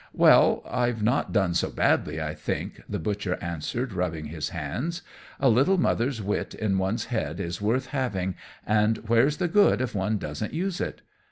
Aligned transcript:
"Well, 0.13 0.63
I've 0.67 1.03
not 1.03 1.31
done 1.31 1.53
so 1.53 1.69
badly, 1.69 2.19
I 2.19 2.33
think," 2.33 2.81
the 2.89 2.97
Butcher 2.97 3.37
answered, 3.39 3.93
rubbing 3.93 4.25
his 4.29 4.49
hands. 4.49 5.03
"A 5.39 5.47
little 5.47 5.77
mother's 5.77 6.23
wit 6.23 6.55
in 6.55 6.79
one's 6.79 7.05
head 7.13 7.39
is 7.39 7.61
worth 7.61 7.85
having, 7.89 8.33
and 8.65 8.97
where's 9.05 9.37
the 9.37 9.47
good 9.47 9.79
if 9.79 9.93
one 9.93 10.17
doesn't 10.17 10.55
use 10.55 10.81
it? 10.81 11.03